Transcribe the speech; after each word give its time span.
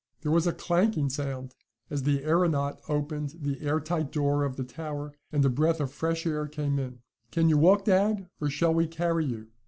There 0.21 0.31
was 0.31 0.47
a 0.47 0.51
clanking 0.53 1.09
sound 1.11 1.53
as 1.91 2.01
the 2.01 2.23
aeronaut 2.23 2.81
opened 2.89 3.35
the 3.39 3.61
airtight 3.61 4.11
door 4.11 4.43
of 4.45 4.55
the 4.55 4.63
tower, 4.63 5.13
and 5.31 5.45
a 5.45 5.47
breath 5.47 5.79
of 5.79 5.91
fresh 5.91 6.25
air 6.25 6.47
came 6.47 6.79
in. 6.79 7.01
"Can 7.29 7.49
you 7.49 7.57
walk, 7.59 7.85
dad, 7.85 8.27
or 8.41 8.49
shall 8.49 8.73
we 8.73 8.87
carry 8.87 9.25
you?" 9.25 9.49